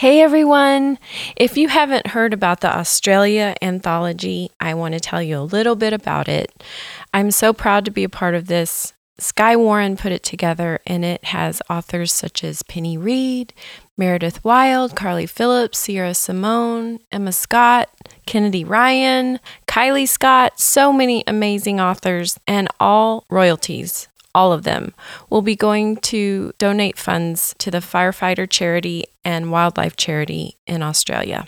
[0.00, 0.98] Hey everyone!
[1.36, 5.76] If you haven't heard about the Australia anthology, I want to tell you a little
[5.76, 6.64] bit about it.
[7.12, 8.94] I'm so proud to be a part of this.
[9.18, 13.52] Skye Warren put it together, and it has authors such as Penny Reid,
[13.98, 17.90] Meredith Wild, Carly Phillips, Sierra Simone, Emma Scott,
[18.24, 19.38] Kennedy Ryan,
[19.68, 24.94] Kylie Scott, so many amazing authors, and all royalties all of them,
[25.28, 31.44] will be going to donate funds to the firefighter charity and wildlife charity in Australia.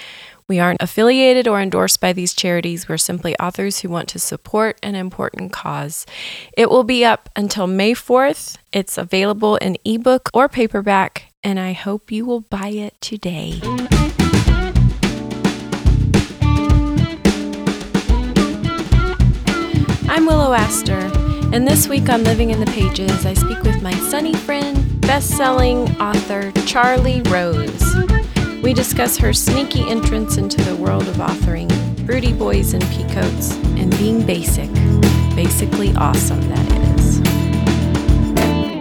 [0.48, 2.88] We aren't affiliated or endorsed by these charities.
[2.88, 6.04] We're simply authors who want to support an important cause.
[6.56, 8.58] It will be up until May 4th.
[8.72, 13.60] It's available in ebook or paperback, and I hope you will buy it today.
[20.08, 21.21] I'm Willow Aster.
[21.52, 25.36] And this week on Living in the Pages, I speak with my sunny friend, best
[25.36, 27.94] selling author Charleigh Rose.
[28.62, 31.68] We discuss her sneaky entrance into the world of authoring,
[32.06, 34.72] broody boys and peacoats, and being basic.
[35.36, 37.18] Basically awesome, that is.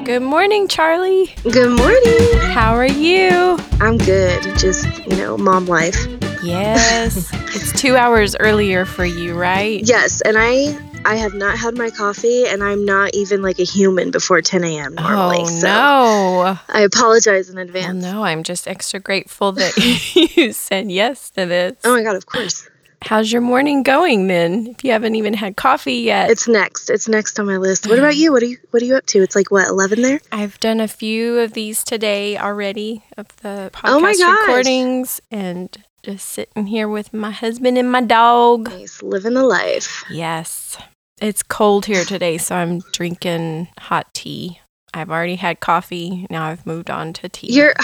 [0.05, 1.25] Good morning, Charleigh.
[1.43, 2.51] Good morning.
[2.53, 3.59] How are you?
[3.81, 4.43] I'm good.
[4.57, 5.97] Just, you know, mom life.
[6.41, 7.31] Yes.
[7.33, 9.81] it's two hours earlier for you, right?
[9.83, 10.21] Yes.
[10.21, 14.11] And I I have not had my coffee, and I'm not even like a human
[14.11, 14.93] before 10 a.m.
[14.95, 15.37] normally.
[15.41, 16.59] Oh, so no.
[16.69, 18.05] I apologize in Well, advance.
[18.05, 19.75] Oh, no, I'm just extra grateful that
[20.35, 21.73] you said yes to this.
[21.83, 22.69] Oh my god, of course.
[23.01, 24.67] How's your morning going then?
[24.67, 26.29] If you haven't even had coffee yet.
[26.29, 26.89] It's next.
[26.91, 27.87] It's next on my list.
[27.87, 28.31] What about you?
[28.31, 29.23] What are you What are you up to?
[29.23, 30.21] It's like what 11 there?
[30.31, 34.39] I've done a few of these today already of the podcast Oh my gosh.
[34.47, 38.69] recordings and just sitting here with my husband and my dog.
[38.69, 40.03] Nice, living the life.
[40.11, 40.77] Yes.
[41.21, 44.59] It's cold here today, so I'm drinking hot tea.
[44.91, 46.25] I've already had coffee.
[46.31, 47.53] Now I've moved on to tea.
[47.53, 47.75] You're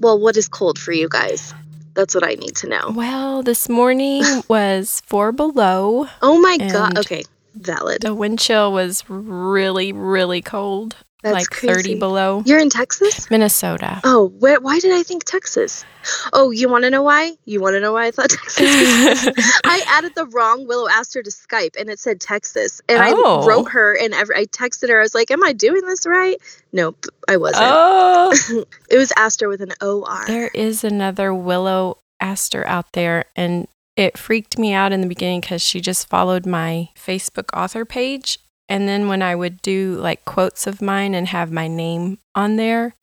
[0.00, 0.18] well.
[0.18, 1.52] What is cold for you guys?
[1.92, 2.92] That's what I need to know.
[2.94, 6.08] well, this morning was four below.
[6.22, 6.98] Oh my god.
[6.98, 7.24] Okay,
[7.54, 8.00] valid.
[8.00, 10.96] The wind chill was really, really cold,
[11.26, 11.74] That's like crazy.
[11.74, 12.42] 30 below.
[12.46, 13.30] You're in Texas?
[13.30, 14.00] Minnesota.
[14.04, 15.84] Oh, where, why did I think Texas?
[16.32, 17.32] Oh, you want to know why?
[17.46, 19.28] You want to know why I thought Texas?
[19.64, 23.40] I added the wrong Willow Astor to Skype, and it said Texas, and Oh.
[23.42, 24.98] I wrote her, and every, I texted her.
[24.98, 26.36] I was like, "Am I doing this right?"
[26.72, 27.64] Nope, I wasn't.
[27.66, 30.26] oh, It was Astor with an O R.
[30.26, 33.66] there is another Willow Astor out there, and
[33.96, 38.38] it freaked me out in the beginning because she just followed my Facebook author page.
[38.68, 42.56] And then when I would do like quotes of mine and have my name on
[42.56, 42.94] there,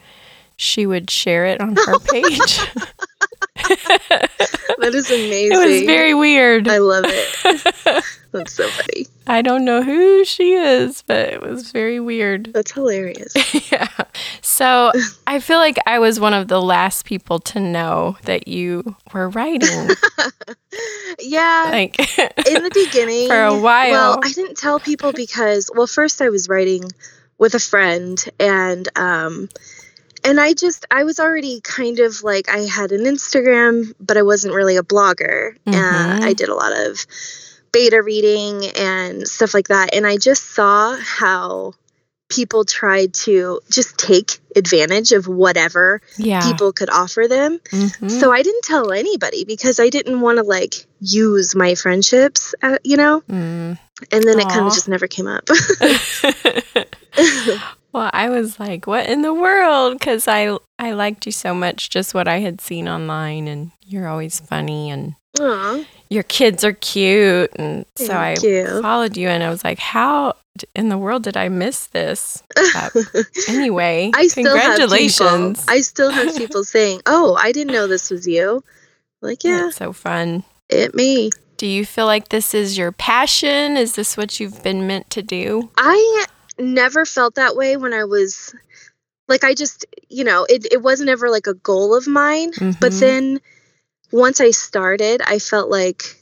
[0.58, 2.60] she would share it on her oh page.
[4.80, 5.52] That is amazing.
[5.54, 6.68] it was very weird.
[6.68, 8.04] I love it.
[8.32, 9.08] That's so funny.
[9.28, 12.52] I don't know who she is, but it was very weird.
[12.54, 13.34] That's hilarious.
[13.72, 13.88] yeah.
[14.42, 14.92] So
[15.28, 19.30] I feel like I was one of the last people to know that you were
[19.30, 19.90] writing.
[21.20, 21.68] yeah.
[21.72, 23.92] like, in the beginning For a while.
[23.92, 26.84] well i didn't tell people because well first i was writing
[27.38, 29.50] with a friend and um
[30.24, 34.22] and i just i was already kind of like i had an instagram but i
[34.22, 35.74] wasn't really a blogger Mhm.
[35.76, 37.06] uh, i did a lot of
[37.72, 41.74] beta reading and stuff like that and i just saw how
[42.30, 46.42] people tried to just take advantage of whatever yeah.
[46.42, 48.10] people could offer them Mhm.
[48.10, 52.78] so I didn't tell anybody because I didn't want to like use my friendships, uh,
[52.84, 53.22] you know?
[53.30, 53.78] Mm.
[54.12, 55.48] And then it kind of just never came up.
[57.94, 61.90] well, I was like, "What in the world?" Because I I liked you so much,
[61.90, 66.74] just what I had seen online, and you're always funny, and Aw, your kids are
[66.74, 68.82] cute, and so I you.
[68.82, 70.36] followed you, and I was like, "How
[70.76, 72.44] in the world did I miss this?"
[72.74, 72.94] But
[73.48, 74.88] anyway, I still have people.
[74.88, 75.66] congratulations!
[75.68, 78.64] I still have people saying, "Oh, I didn't know this was you."
[79.22, 80.44] Like, yeah, That's so fun.
[80.70, 81.30] it me.
[81.56, 83.78] Do you feel like this is your passion?
[83.78, 85.70] Is this what you've been meant to do?
[85.78, 86.26] I
[86.60, 88.54] never felt that way when I was
[89.28, 92.92] like I just, you know, it it wasn't ever like a goal of mine, but
[92.92, 93.00] Mhm.
[93.00, 93.42] then
[94.12, 96.20] once I started, I felt like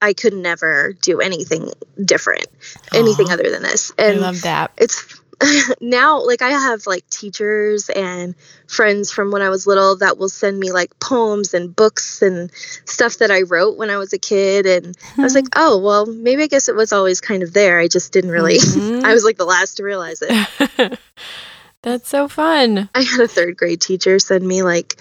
[0.00, 1.70] I could never do anything
[2.04, 2.46] different,
[2.92, 3.92] anything Aw, other than this.
[3.98, 4.72] And I love that.
[4.76, 5.21] it's
[5.80, 8.34] now like I have like teachers and
[8.66, 12.50] friends from when I was little that will send me like poems and books and
[12.84, 16.06] stuff that I wrote when I was a kid and I was like, "Oh, well,
[16.06, 17.78] maybe I guess it was always kind of there.
[17.78, 19.04] I just didn't really Mhm.
[19.04, 20.98] I was like the last to realize it."
[21.82, 22.88] That's so fun.
[22.94, 24.96] I had a 3rd grade teacher send me like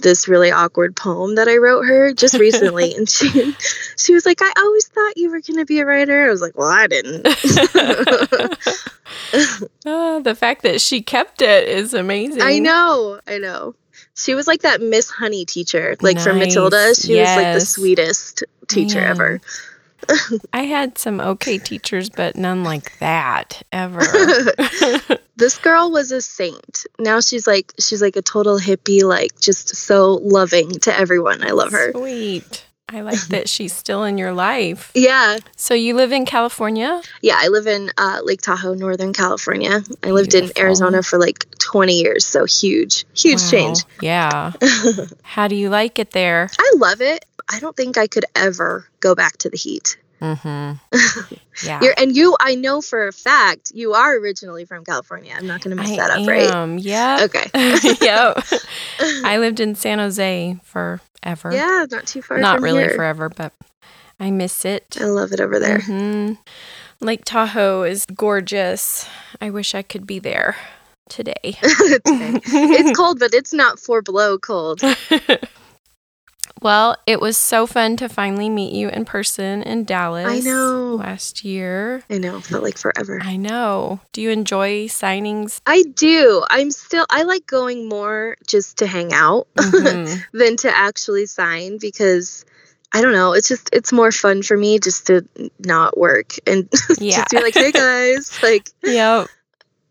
[0.00, 3.54] this really awkward poem that I wrote her just recently and she
[3.96, 6.40] she was like, "I always thought you were going to be a writer." I was
[6.40, 7.26] like, "Well, I didn't."
[9.84, 12.42] Ah, the fact that she kept it is amazing.
[12.42, 13.20] I know.
[13.26, 13.74] I know.
[14.14, 16.94] she was like that Miss Honey teacher, like from Matilda.
[16.94, 19.10] She was like the sweetest teacher Man.
[19.10, 19.40] ever.
[20.52, 24.00] I had some okay teachers, but none like that ever.
[25.36, 26.84] this girl was a saint.
[26.98, 31.42] Now she's like she's like a total hippie, like just so loving to everyone.
[31.42, 31.92] I love her.
[31.92, 32.66] Sweet.
[32.88, 34.92] I like that she's still in your life.
[35.02, 37.00] Yeah, So you live in California?
[37.22, 37.36] yeah.
[37.38, 39.80] I live in uh, Lake Tahoe, Northern California.
[40.02, 43.50] I lived in Arizona for like 20 years, so huge, huge Wow.
[43.50, 43.78] change.
[44.02, 44.52] Yeah.
[45.22, 46.50] How do you like it there?
[46.58, 47.24] I love it.
[47.52, 49.96] I don't think I could ever go back to the heat.
[50.20, 51.34] Mm-hmm.
[51.66, 51.80] Yeah.
[51.82, 55.34] You're, and you, I know for a fact, you are originally from California.
[55.36, 56.50] I'm not going to mess I that up, right?
[56.50, 56.78] am.
[56.78, 57.18] Yeah.
[57.24, 57.44] Okay.
[58.00, 58.42] yep.
[59.24, 61.52] I lived in San Jose forever.
[61.52, 62.38] Yeah, not too far.
[62.38, 62.94] Not really here.
[62.94, 63.52] forever, but
[64.18, 64.96] I miss it.
[64.98, 65.80] I love it over there.
[65.80, 66.38] Mhm.
[67.00, 69.06] Lake Tahoe is gorgeous.
[69.40, 70.56] I wish I could be there
[71.10, 71.34] today.
[71.44, 72.40] Today.
[72.44, 74.80] it's cold, but it's not four below cold.
[76.60, 80.26] Well, it was so fun to finally meet you in person in Dallas.
[80.26, 80.94] I know.
[80.96, 82.02] Last year.
[82.10, 83.20] I know, felt like forever.
[83.22, 84.00] I know.
[84.12, 85.60] Do you enjoy signings?
[85.66, 86.44] I do.
[86.50, 87.06] I'm still.
[87.10, 90.22] I like going more just to hang out Mhm.
[90.32, 92.44] than to actually sign because
[92.92, 93.32] I don't know.
[93.32, 95.26] It's just it's more fun for me just to
[95.58, 96.68] not work and
[96.98, 97.16] Yeah.
[97.16, 98.68] just be like, hey guys, like.
[98.84, 99.28] Yep.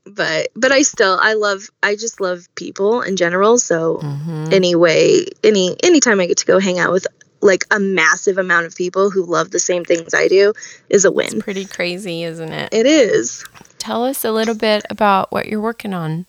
[0.06, 3.60] But but I still I love I just love people in general.
[3.60, 4.52] So Mhm.
[4.52, 7.06] anyway, any anytime I get to go hang out with
[7.42, 10.54] like a massive amount of people who love the same things I do
[10.90, 11.42] is a It's win.
[11.42, 12.70] pretty crazy, isn't it?
[12.72, 13.44] It is.
[13.80, 16.28] Tell us a little bit about what you're working on.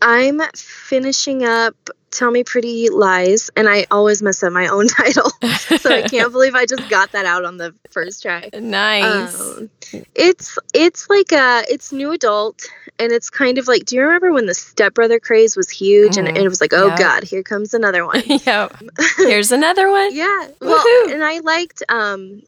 [0.00, 1.74] I'm finishing up
[2.10, 5.30] Tell Me Pretty Lies, and I always mess up my own title.
[5.78, 8.48] so I can't believe I just got that out on the first try.
[8.54, 9.40] nice.
[9.40, 9.70] Um,
[10.14, 12.66] it's it's like a it's new adult,
[12.98, 13.84] and it's kind of like.
[13.86, 16.36] Do you remember when the stepbrother craze was huge, and, Mhm.
[16.36, 16.94] and it was like, oh.
[16.96, 18.22] God, here comes another one.
[18.26, 18.76] yep.
[19.16, 20.14] Here's another one.
[20.14, 21.12] yeah, well, Woohoo.
[21.12, 22.42] and I liked um,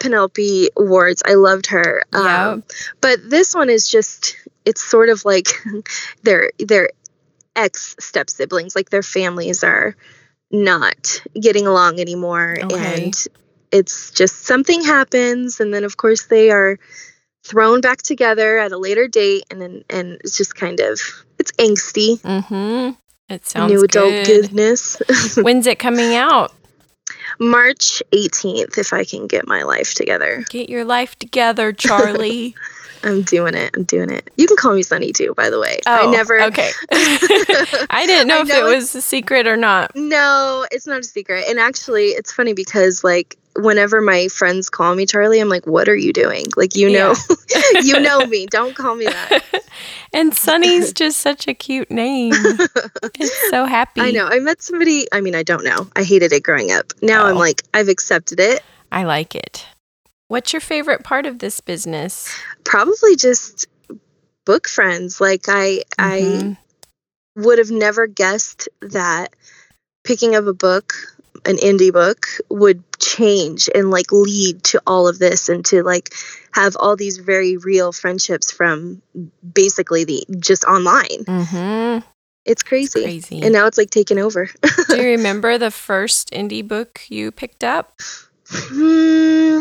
[0.00, 1.22] Penelope Ward's.
[1.24, 2.04] I loved her.
[2.12, 2.64] Um,
[3.00, 5.48] but this one is just it's sort of like
[6.22, 6.90] their their
[7.56, 9.94] ex step siblings like their families are
[10.50, 13.04] not getting along anymore Okay.
[13.06, 13.26] and
[13.70, 16.78] it's just something happens and then of course they are
[17.44, 21.00] thrown back together at a later date and then and it's just kind of
[21.38, 22.92] it's angsty Mm-hmm.
[23.32, 24.26] It sounds new adult good.
[24.26, 25.00] goodness
[25.36, 26.52] When's it coming out?
[27.38, 32.54] march 18th if i can get my life together Get your life together, Charleigh.
[33.04, 35.78] i'm doing it i'm doing it you can call me sunny too by the way
[35.86, 36.70] Oh, i never Okay.
[36.92, 39.94] I didn't know I if know it was a secret or not.
[39.94, 41.44] No, it's not a secret.
[41.48, 45.88] And actually, it's funny because like whenever my friends call me Charlie, I'm like, "What
[45.88, 47.14] are you doing?" Like you know,
[47.82, 48.46] you know me.
[48.46, 49.40] Don't call me that.
[50.12, 52.32] And Sunny's just such a cute name.
[52.34, 54.00] It's so happy.
[54.00, 54.26] I know.
[54.26, 55.06] I met somebody.
[55.12, 55.86] I mean, I don't know.
[55.96, 56.92] I hated it growing up.
[57.02, 57.40] Now I'm Oh.
[57.40, 58.62] like, I've accepted it.
[58.90, 59.66] I like it.
[60.32, 62.34] What's your favorite part of this business?
[62.64, 63.66] Probably just
[64.46, 65.20] book friends.
[65.20, 66.56] Like I, I Mhm.
[67.36, 69.34] would have never guessed that
[70.04, 70.94] picking up a book
[71.44, 76.14] an indie book would change and like lead to all of this and to like
[76.52, 79.02] have all these very real friendships from
[79.52, 82.02] basically the just online Mhm.
[82.46, 83.42] it's crazy, Crazy.
[83.42, 84.48] and now it's like taken over
[84.88, 88.00] Do you remember the first indie book you picked up?
[88.48, 89.60] Hmm,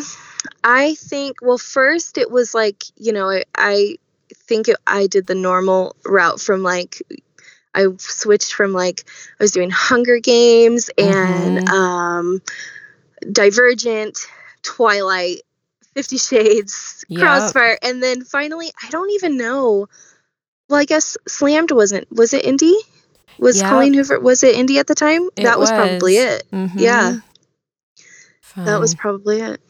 [0.63, 3.97] i think well first it was like you know i, I
[4.35, 7.01] think it, i did the normal route from like
[7.73, 9.05] I switched from like
[9.39, 11.69] I was doing Hunger Games and Mhm.
[11.69, 12.41] um,
[13.31, 14.17] Divergent,
[14.61, 15.43] Twilight,
[15.93, 17.21] Fifty Shades, Yep.
[17.21, 19.87] Crossfire, and then finally I don't even know.
[20.69, 22.11] Well, I guess Slammed wasn't.
[22.11, 22.75] Was it indie?
[23.39, 23.69] Was Yep.
[23.69, 24.19] Colleen Hoover?
[24.19, 25.29] Was it indie at the time?
[25.37, 26.25] It that was, probably was.
[26.25, 26.47] it.
[26.51, 26.71] Mhm.
[26.75, 27.15] Yeah.
[28.57, 29.61] That was probably it.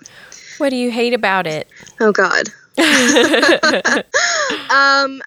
[0.62, 1.68] What do you hate about it?
[2.00, 2.50] Oh God.
[4.70, 5.20] um,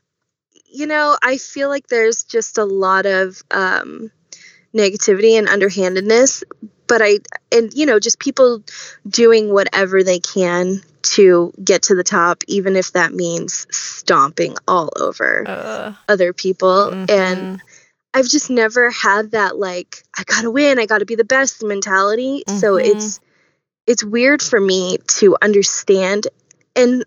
[0.64, 4.12] you know, I feel like there's just a lot of um,
[4.72, 6.44] negativity and underhandedness,
[6.86, 7.18] but I,
[7.50, 8.62] and you know, just people
[9.08, 14.92] doing whatever they can to get to the top, even if that means stomping all
[15.00, 16.90] over Uh, other people.
[17.08, 17.60] And mhm.
[18.14, 22.44] I've just never had that like I gotta win, I gotta be the best mentality.
[22.46, 22.86] So Mhm.
[22.86, 23.20] it's
[23.86, 26.26] it's weird for me to understand
[26.76, 27.04] and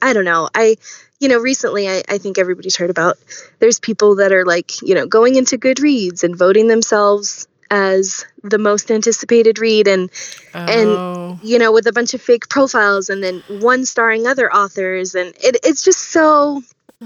[0.00, 0.48] I don't know.
[0.54, 0.76] I
[1.20, 3.16] you know, recently I, I think everybody's heard about
[3.58, 8.58] there's people that are like, you know, going into Goodreads and voting themselves as the
[8.58, 10.10] most anticipated read and
[10.54, 11.38] and- Oh.
[11.42, 15.34] you know, with a bunch of fake profiles and then one starring other authors and
[15.42, 16.62] it, it's just so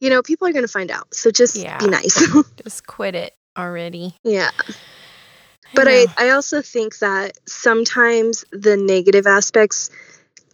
[0.00, 1.14] you know, people are going to find out.
[1.14, 1.78] So just Yeah.
[1.78, 2.22] be nice.
[2.62, 4.14] Just quit it already.
[4.24, 4.50] yeah.
[5.74, 5.88] But.
[5.88, 9.90] I, I also think that sometimes the negative aspects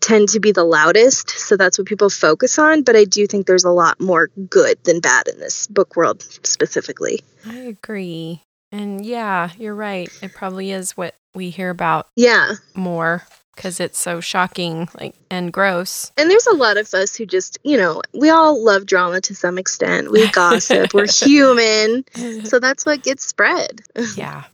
[0.01, 1.31] tend to be the loudest.
[1.31, 2.83] So that's what people focus on.
[2.83, 6.23] But I do think there's a lot more good than bad in this book world
[6.43, 7.23] specifically.
[7.47, 8.43] I agree.
[8.73, 10.11] And yeah, you're right.
[10.23, 12.55] It probably is what we hear about Yeah.
[12.75, 13.23] more
[13.55, 16.11] because it's so shocking like and gross.
[16.17, 19.35] And there's a lot of us who just, you know, we all love drama to
[19.35, 20.11] some extent.
[20.11, 22.05] We gossip, we're human.
[22.45, 23.83] So that's what gets spread.
[24.17, 24.45] yeah.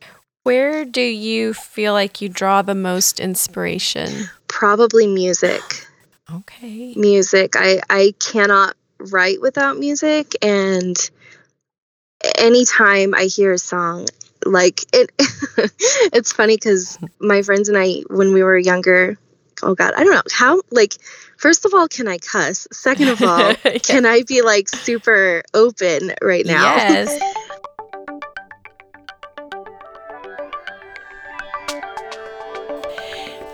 [0.45, 4.31] Where do you feel like you draw the most inspiration?
[4.49, 5.63] Probably music.
[6.33, 6.95] Okay.
[6.97, 7.55] music.
[7.57, 10.97] I I cannot write without music and
[12.37, 14.07] anytime I hear a song
[14.45, 15.11] like it
[16.13, 19.19] it's funny cuz my friends and I when we were younger
[19.63, 20.95] oh god, I don't know how like
[21.37, 22.67] first of all can I cuss?
[22.73, 23.79] Second of all, Yeah.
[23.79, 26.77] can I be like super open right now?
[26.77, 27.35] Yes.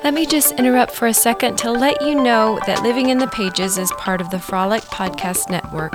[0.05, 3.27] Let me just interrupt for a second to let you know that Living in the
[3.29, 5.95] Pages is part of the Frolic Podcast Network,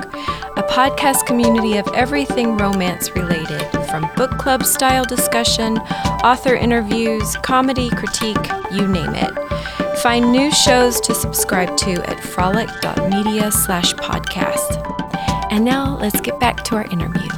[0.58, 5.78] a podcast community of everything romance related, from book club style discussion,
[6.24, 9.98] author interviews, comedy, critique, you name it.
[10.00, 15.52] Find new shows to subscribe to at frolic.media slash podcast.
[15.52, 17.28] And now let's get back to our interview.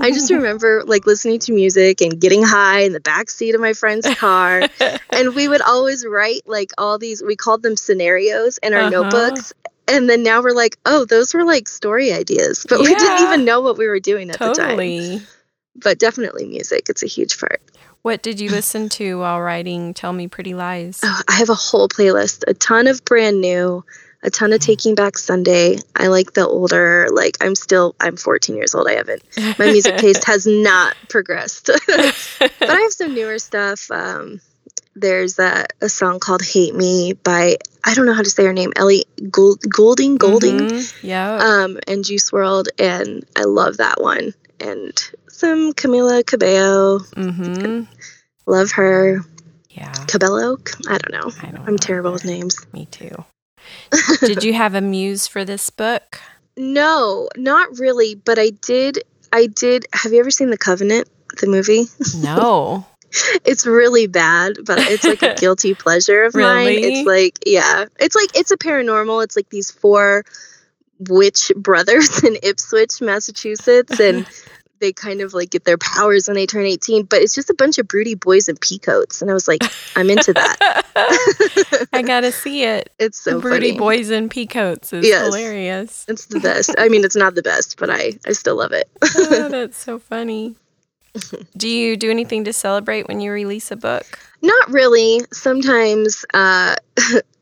[0.00, 3.60] I just remember like listening to music and getting high in the back seat of
[3.60, 4.62] my friend's car.
[5.12, 8.90] and we would always write like all these, we called them scenarios in our Uh-huh.
[8.90, 9.52] notebooks.
[9.88, 13.44] And then now we're like, oh, those were like story ideas, but we didn't even
[13.44, 15.26] know what we were doing at the time.
[15.74, 17.60] But definitely music, it's a huge part.
[18.02, 21.00] What did you listen to while writing Tell Me Pretty Lies?
[21.04, 23.84] Oh, I have a whole playlist, a ton of brand new,
[24.22, 25.78] a ton of Taking Back Sunday.
[25.96, 28.86] I like the older, like I'm still, I'm 14 years old.
[28.88, 29.22] I haven't,
[29.58, 31.66] my music taste has not progressed.
[31.86, 33.90] but I have some newer stuff.
[33.90, 34.40] Um,
[34.94, 38.52] there's a, a song called "Hate Me" by I don't know how to say her
[38.52, 41.38] name, Ellie Gould, Goulding, Goulding, Mhm, Yeah.
[41.38, 44.34] um, and Juice WRLD, and I love that one.
[44.60, 44.92] And
[45.28, 47.84] some Camila Cabello, mm-hmm.
[48.46, 49.20] love her.
[49.70, 49.92] Yeah.
[50.06, 51.32] Cabello, I don't know.
[51.42, 52.58] I don't I'm know terrible with names.
[52.74, 53.24] Me too.
[54.20, 56.20] Did you have a muse for this book?
[56.54, 58.98] No, not really, but I did.
[59.32, 59.86] I did.
[59.94, 61.08] Have you ever seen The Covenant,
[61.40, 61.86] the movie?
[62.18, 62.84] No.
[63.42, 66.68] it's really bad, but it's like a guilty pleasure of mine.
[66.68, 69.24] It's like, yeah, it's like it's a paranormal.
[69.24, 70.24] It's like these four
[71.08, 74.26] witch brothers in Ipswich, Massachusetts, and
[74.82, 77.04] they kind of like get their powers when they turn 18.
[77.04, 79.62] But it's just a bunch of broody boys in peacoats, and I was like,
[79.96, 80.84] I'm into that.
[81.94, 82.92] I gotta see it.
[82.98, 83.78] It's so Broody funny.
[83.78, 85.24] boys in peacoats is Yes.
[85.24, 86.04] hilarious.
[86.08, 86.74] It's the best.
[86.76, 88.90] I mean, it's not the best, but I I still love it.
[89.16, 90.54] oh, that's so funny.
[91.56, 94.18] Do you do anything to celebrate when you release a book?
[94.42, 95.20] Not really.
[95.32, 96.76] Sometimes uh,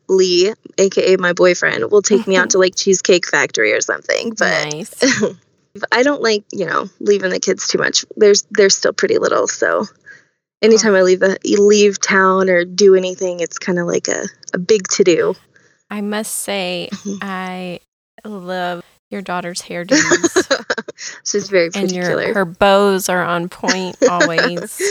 [0.09, 4.33] Lee, aka my boyfriend, will take me out to like Cheesecake Factory or something.
[4.37, 4.93] But nice.
[5.91, 8.05] I don't like, you know, leaving the kids too much.
[8.15, 9.85] There's they're still pretty little, so
[10.61, 14.57] anytime I leave a leave town or do anything, it's kind of like a, a
[14.57, 15.35] big to do.
[15.89, 17.17] I must say, mm-hmm.
[17.21, 17.79] I
[18.23, 20.47] love your daughter's hairdos,
[21.25, 22.33] She's very and your particular.
[22.33, 24.81] her bows are on point always.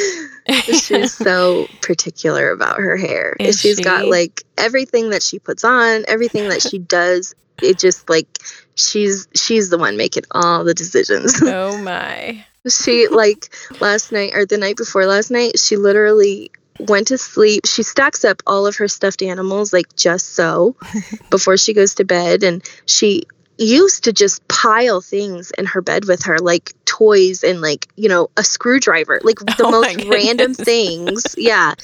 [0.48, 3.36] She's so particular about her hair.
[3.40, 7.34] Is She's got like everything that she puts on, everything that she does.
[7.62, 8.38] It just like
[8.80, 11.40] she's she's the one making all the decisions.
[11.42, 12.44] oh my!
[12.68, 17.66] she like last night or the night before last night, she literally went to sleep.
[17.66, 20.76] She stacks up all of her stuffed animals like just so
[21.30, 23.24] before she goes to bed and she
[23.60, 28.08] used to just pile things in her bed with her like toys and like you
[28.08, 31.34] know a screwdriver like the Oh most random things.
[31.36, 31.74] Yeah.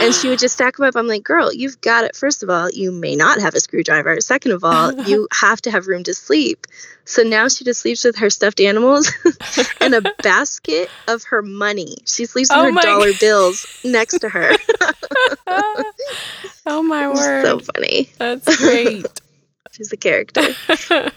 [0.00, 0.96] And she would just stack them up.
[0.96, 2.16] I'm like girl you've got it.
[2.16, 4.20] First of all you may not have a screwdriver.
[4.20, 6.66] Second of all you have to have room to sleep.
[7.04, 9.10] So now she just sleeps with her stuffed animals
[9.80, 11.96] and a basket of her money.
[12.06, 13.20] She sleeps with Oh her dollar God.
[13.20, 14.52] bills next to her.
[16.66, 17.44] Oh my word!
[17.44, 18.10] so funny.
[18.18, 19.06] That's great.
[19.78, 20.42] She's a character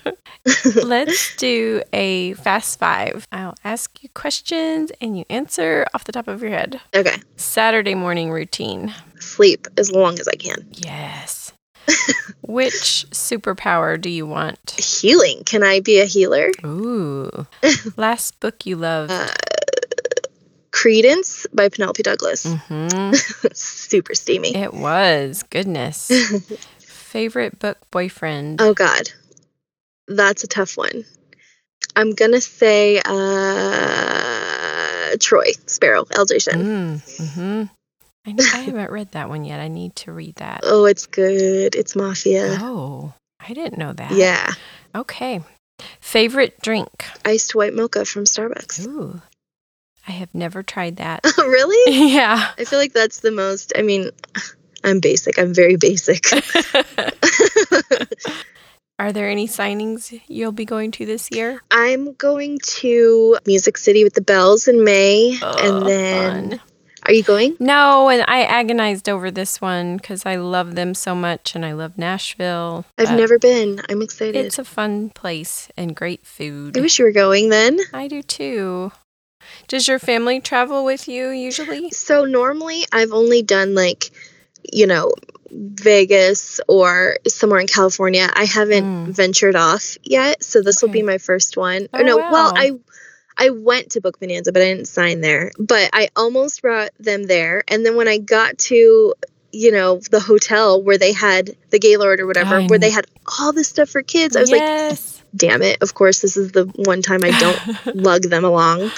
[0.83, 3.27] Let's do a fast five.
[3.31, 6.79] I'll ask you questions and you answer off the top of your head.
[6.95, 8.93] okay Saturday morning routine.
[9.19, 11.51] sleep as long as i can Yes.
[12.41, 14.71] Which superpower do you want?
[14.79, 17.45] healing can i be a healer Ooh.
[17.97, 19.11] Last book you loved.
[19.11, 19.27] Uh,
[20.71, 22.45] Credence by Penelope Douglas.
[22.45, 23.11] hmm
[23.53, 24.55] Super steamy.
[24.55, 25.43] It was.
[25.49, 26.09] Goodness.
[27.11, 28.61] Favorite book boyfriend.
[28.61, 29.11] Oh God.
[30.07, 31.03] that's a tough one.
[31.93, 36.39] I'm gonna say uh, Troy Sparrow L.J.
[36.39, 36.63] Shen.
[36.63, 37.63] Mm, hmm
[38.25, 39.59] I, I haven't read that one yet.
[39.59, 40.61] I need to read that.
[40.63, 41.75] Oh, it's good.
[41.75, 42.55] It's mafia.
[42.61, 43.13] Oh,
[43.45, 44.13] I didn't know that.
[44.13, 44.53] Yeah,
[44.95, 45.41] Okay.
[45.99, 47.07] Favorite drink?
[47.25, 48.87] iced white mocha from Starbucks.
[48.87, 49.21] Ooh,
[50.07, 51.25] I have never tried that.
[51.37, 51.93] really?
[52.13, 52.51] yeah.
[52.57, 53.73] I feel like that's the most.
[53.75, 54.11] I mean,
[54.83, 55.39] I'm basic.
[55.39, 56.25] I'm very basic.
[58.99, 61.59] Are there any signings you'll be going to this year?
[61.71, 66.61] I'm going to Music City with the Bells in May, Oh, and then fun.
[67.07, 67.57] are you going?
[67.59, 71.71] No, and I agonized over this one because I love them so much and I
[71.71, 72.85] love Nashville.
[72.99, 73.81] I've never been.
[73.89, 74.35] I'm excited.
[74.35, 76.77] It's a fun place and great food.
[76.77, 77.79] I wish you were going then.
[77.93, 78.91] I do too.
[79.67, 81.89] Does your family travel with you usually?
[81.89, 84.11] So normally I've only done like,
[84.71, 85.13] you know,
[85.51, 88.29] Vegas or somewhere in California.
[88.33, 89.13] I haven't Mm.
[89.13, 91.87] ventured off yet, so this will be my first one.
[91.93, 92.53] Oh, or no, well.
[92.55, 92.71] I
[93.37, 95.51] I went to Book Bonanza, but I didn't sign there.
[95.57, 99.13] But I almost brought them there, and then when I got to
[99.53, 103.05] you know the hotel where they had the Gaylord or whatever, where they had
[103.39, 104.61] all this stuff for kids, I was like,
[105.35, 105.81] damn it!
[105.81, 107.59] Of course, this is the one time I don't
[107.95, 108.91] lug them along.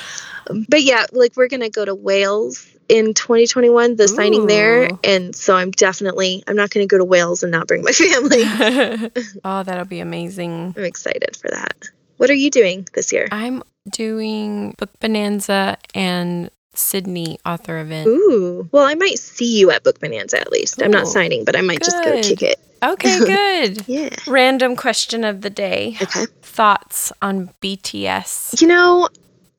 [0.69, 5.55] But yeah, like we're gonna go to Wales in 2021, the signing there, and so
[5.55, 8.43] I'm definitely I'm not gonna go to Wales and not bring my family.
[9.43, 10.73] oh, that'll be amazing.
[10.77, 11.89] I'm excited for that.
[12.17, 13.27] What are you doing this year?
[13.31, 18.07] I'm doing Book Bonanza and Sydney author event.
[18.07, 20.81] Ooh, well, I might see you at Book Bonanza at least.
[20.81, 22.59] I'm not signing, but I might just go kick it.
[22.83, 23.87] Okay, good.
[23.87, 24.09] Yeah.
[24.27, 25.97] Random question of the day.
[26.01, 26.25] Okay.
[26.41, 28.61] Thoughts on BTS?
[28.61, 29.07] You know,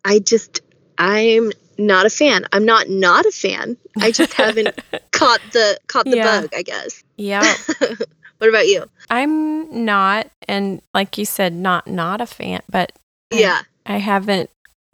[0.05, 0.61] I just
[0.99, 2.47] I'm not a fan.
[2.53, 3.77] I'm not not a fan.
[4.01, 4.79] I just haven't
[5.13, 6.41] caught the caught the Yeah.
[6.43, 6.51] bug.
[6.55, 7.03] I guess.
[7.17, 7.43] Yeah,
[8.39, 8.85] What about you?
[9.11, 12.93] I'm not, and like you said, not not a fan, but
[13.31, 14.51] Yeah, I haven't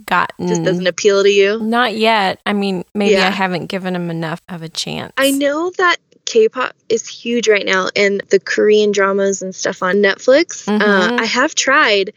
[0.06, 0.48] gotten.
[0.48, 1.58] just doesn't appeal to you.
[1.60, 2.40] Not yet.
[2.46, 5.12] I mean, maybe I haven't given them enough of a chance.
[5.16, 9.96] I know that K-pop is huge right now, and the Korean dramas and stuff on
[9.96, 10.68] Netflix.
[10.68, 10.78] Uh,
[11.10, 11.20] Mhm.
[11.20, 12.12] I have tried,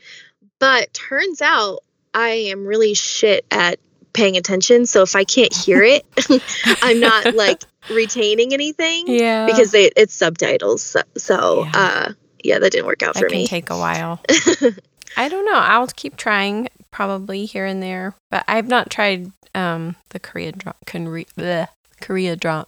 [0.60, 1.80] but turns out
[2.14, 3.80] I am really shit at
[4.14, 4.86] paying attention.
[4.86, 6.06] So if I can't hear it,
[6.82, 10.82] I'm not like retaining anything Yeah, because they, it's subtitles.
[10.84, 11.72] So, so Yeah.
[11.74, 13.48] uh, yeah, that didn't work out that for can me.
[13.48, 14.20] take a while.
[15.18, 15.56] I don't know.
[15.56, 20.76] I'll keep trying, probably here and there, but I've not tried um the Korea dra-
[20.86, 21.68] Korea, bleh,
[22.02, 22.66] Korea drama.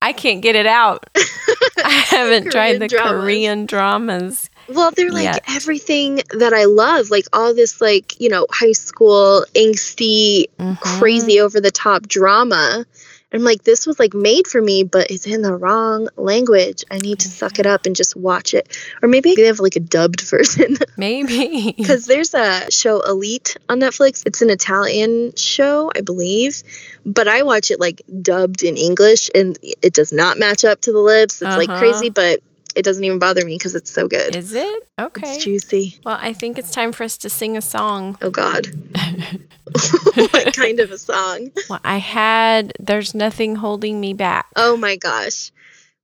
[0.00, 1.08] I can't get it out.
[1.16, 3.22] I haven't tried the dramas.
[3.22, 4.48] Korean dramas.
[4.68, 5.38] Well, they're like Yeah.
[5.48, 10.80] everything that I love, like all this, like, you know, high school angsty Mhm.
[10.80, 12.84] crazy over the top drama.
[13.32, 16.84] I'm like, this was like made for me, but it's in the wrong language.
[16.90, 18.68] I need to suck it up and just watch it.
[19.02, 20.76] Or maybe they have like a dubbed version.
[20.96, 21.72] Maybe.
[21.76, 24.22] Because there's a show Elite on Netflix.
[24.26, 26.62] It's an Italian show, I believe.
[27.04, 30.92] But I watch it like dubbed in English and it does not match up to
[30.92, 31.42] the lips.
[31.42, 31.78] It's like Uh-huh.
[31.78, 32.40] crazy, but
[32.76, 34.36] it doesn't even bother me because it's so good.
[34.36, 34.88] Is it?
[35.00, 35.34] Okay.
[35.34, 35.98] It's juicy.
[36.04, 38.18] Well, I think it's time for us to sing a song.
[38.20, 38.66] Oh God.
[40.14, 41.50] what kind of a song?
[41.70, 44.46] Well, I had There's Nothing Holding Me Back.
[44.56, 45.50] Oh my gosh.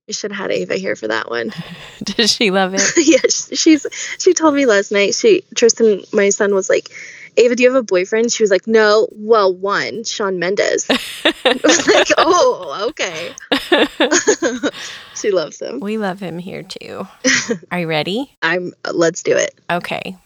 [0.07, 1.51] We should have had Ava here for that one.
[2.03, 2.81] Does she love it?
[2.97, 3.85] yes, she's
[4.17, 5.13] she told me last night.
[5.13, 6.89] She Tristan, my son, was like,
[7.37, 10.85] "Ava, do you have a boyfriend?" She was like, "No." Well, one, Shawn Mendes.
[10.89, 13.33] I was like, "Oh, okay."
[15.15, 15.79] she loves him.
[15.79, 17.07] we love him here too.
[17.71, 18.35] Are you ready?
[18.41, 18.73] I'm.
[18.91, 19.53] let's do it.
[19.69, 20.17] Okay.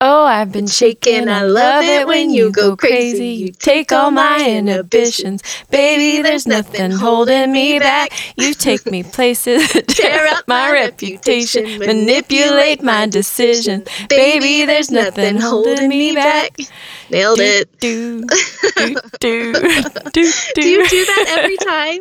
[0.00, 1.28] Oh, I've been shaking.
[1.28, 3.30] I love it when you go crazy.
[3.30, 5.42] You take all my inhibitions.
[5.70, 8.12] Baby, there's nothing holding me back.
[8.36, 13.84] You take me places, tear up my reputation, manipulate my decision.
[14.08, 16.56] Baby, there's nothing holding me back.
[17.10, 17.68] Nailed it.
[17.80, 18.22] Do,
[18.76, 19.52] do, do, do,
[20.12, 20.32] do.
[20.54, 22.00] Do you do that every time?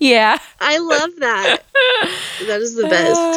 [0.00, 0.38] Yeah.
[0.58, 1.62] I love that.
[2.46, 3.30] That is the best.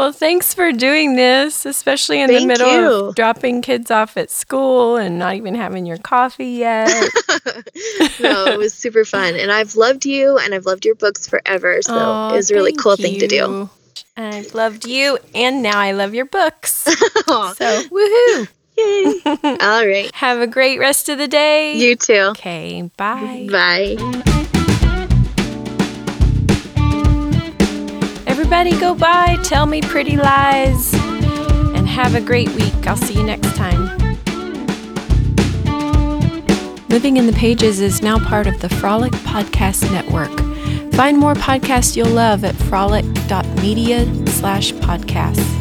[0.00, 2.90] Well, thanks for doing this, especially in the middle you.
[3.08, 6.88] of dropping kids off at school and not even having your coffee yet.
[8.20, 9.36] no, it was super fun.
[9.36, 11.82] And I've loved you and I've loved your books forever.
[11.82, 13.68] So Aw, it was a really thank cool thing to do.
[14.16, 16.88] I've loved you, and now I love your books.
[17.30, 18.48] So, woohoo!
[18.76, 19.20] Yay.
[19.60, 20.10] All right.
[20.14, 21.76] Have a great rest of the day.
[21.76, 22.32] You too.
[22.32, 23.46] okay, bye.
[23.50, 24.46] Bye.
[28.52, 32.84] Everybody go by, tell me pretty lies, and have a great week.
[32.84, 33.96] I'll see you next time.
[36.88, 40.36] Living in the Pages is now part of the Frolic Podcast Network.
[40.94, 45.59] Find more podcasts you'll love at frolic.media slash podcasts.